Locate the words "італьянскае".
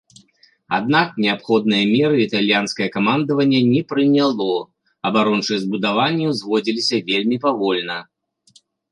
2.21-2.87